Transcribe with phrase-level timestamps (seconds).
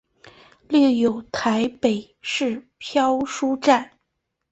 [0.67, 3.99] 另有台北市漂书站。